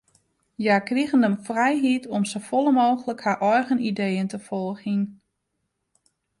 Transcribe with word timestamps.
Hja 0.61 0.79
krigen 0.89 1.21
de 1.25 1.31
frijheid 1.47 2.03
om 2.15 2.23
safolle 2.31 2.71
mooglik 2.79 3.19
har 3.27 3.39
eigen 3.53 3.79
ideeën 3.89 4.27
te 4.31 4.39
folgjen. 4.47 5.03